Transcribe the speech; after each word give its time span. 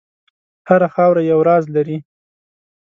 هره 0.67 0.87
خاوره 0.93 1.21
یو 1.31 1.39
راز 1.47 1.65
لري. 1.75 1.97